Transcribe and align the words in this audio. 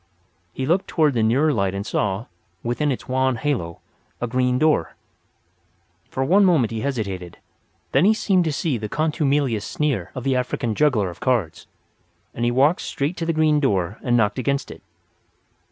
He 0.51 0.65
looked 0.65 0.87
toward 0.87 1.13
the 1.13 1.21
nearer 1.21 1.53
light 1.53 1.75
and 1.75 1.85
saw, 1.85 2.25
within 2.63 2.91
its 2.91 3.07
wan 3.07 3.35
halo, 3.35 3.81
a 4.19 4.25
green 4.25 4.57
door. 4.57 4.95
For 6.09 6.23
one 6.25 6.43
moment 6.43 6.71
he 6.71 6.81
hesitated; 6.81 7.37
then 7.91 8.05
he 8.05 8.15
seemed 8.15 8.45
to 8.45 8.51
see 8.51 8.79
the 8.79 8.89
contumelious 8.89 9.63
sneer 9.63 10.09
of 10.15 10.23
the 10.23 10.35
African 10.35 10.73
juggler 10.73 11.11
of 11.11 11.19
cards; 11.19 11.67
and 12.33 12.39
then 12.39 12.45
he 12.45 12.49
walked 12.51 12.81
straight 12.81 13.15
to 13.17 13.27
the 13.27 13.31
green 13.33 13.59
door 13.59 13.99
and 14.01 14.17
knocked 14.17 14.39
against 14.39 14.71
it. 14.71 14.81